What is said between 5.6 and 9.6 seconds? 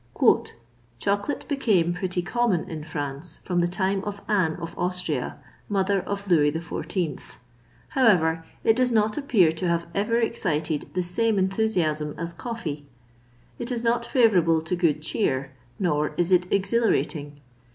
mother of Louis XIV.; however, it does not appear